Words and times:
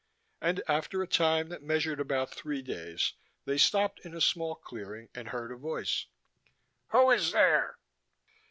And 0.41 0.63
after 0.67 1.03
a 1.03 1.07
time 1.07 1.49
that 1.49 1.61
measured 1.61 1.99
about 1.99 2.33
three 2.33 2.63
days 2.63 3.13
they 3.45 3.59
stopped 3.59 3.99
in 4.03 4.15
a 4.15 4.19
small 4.19 4.55
clearing 4.55 5.09
and 5.13 5.27
heard 5.27 5.51
a 5.51 5.55
voice. 5.55 6.07
"Who 6.87 7.11
is 7.11 7.33
there?" 7.33 7.77